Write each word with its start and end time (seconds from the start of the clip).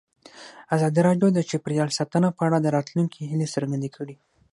ازادي 0.75 1.01
راډیو 1.07 1.27
د 1.33 1.39
چاپیریال 1.49 1.89
ساتنه 1.97 2.27
په 2.37 2.41
اړه 2.47 2.57
د 2.61 2.67
راتلونکي 2.75 3.19
هیلې 3.31 3.47
څرګندې 3.55 3.89
کړې. 3.97 4.15